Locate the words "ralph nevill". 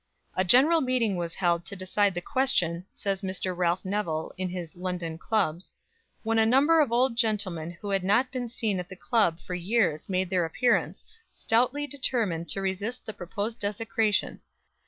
3.55-4.33